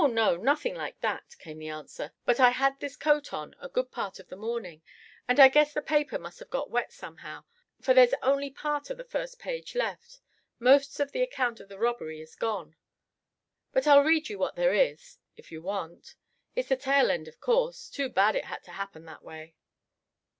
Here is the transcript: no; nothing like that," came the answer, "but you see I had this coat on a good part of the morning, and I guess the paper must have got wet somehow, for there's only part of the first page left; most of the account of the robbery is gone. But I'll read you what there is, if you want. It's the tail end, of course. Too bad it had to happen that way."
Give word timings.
no; 0.09 0.35
nothing 0.35 0.73
like 0.73 0.99
that," 1.01 1.35
came 1.37 1.59
the 1.59 1.67
answer, 1.67 2.11
"but 2.25 2.31
you 2.31 2.37
see 2.37 2.43
I 2.45 2.49
had 2.49 2.79
this 2.79 2.95
coat 2.95 3.31
on 3.33 3.53
a 3.61 3.69
good 3.69 3.91
part 3.91 4.17
of 4.19 4.29
the 4.29 4.35
morning, 4.35 4.81
and 5.27 5.39
I 5.39 5.47
guess 5.47 5.75
the 5.75 5.81
paper 5.83 6.17
must 6.17 6.39
have 6.39 6.49
got 6.49 6.71
wet 6.71 6.91
somehow, 6.91 7.43
for 7.83 7.93
there's 7.93 8.15
only 8.23 8.49
part 8.49 8.89
of 8.89 8.97
the 8.97 9.03
first 9.03 9.37
page 9.37 9.75
left; 9.75 10.19
most 10.57 10.99
of 10.99 11.11
the 11.11 11.21
account 11.21 11.59
of 11.59 11.69
the 11.69 11.77
robbery 11.77 12.19
is 12.19 12.33
gone. 12.35 12.75
But 13.73 13.85
I'll 13.85 14.03
read 14.03 14.27
you 14.27 14.39
what 14.39 14.55
there 14.55 14.73
is, 14.73 15.19
if 15.37 15.51
you 15.51 15.61
want. 15.61 16.15
It's 16.55 16.69
the 16.69 16.77
tail 16.77 17.11
end, 17.11 17.27
of 17.27 17.39
course. 17.39 17.87
Too 17.87 18.09
bad 18.09 18.35
it 18.35 18.45
had 18.45 18.63
to 18.63 18.71
happen 18.71 19.05
that 19.05 19.21
way." 19.21 19.53